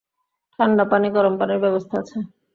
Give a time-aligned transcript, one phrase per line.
[0.59, 2.17] ঠাণ্ডা পানি, গরম পানির ব্যবস্থা আছে।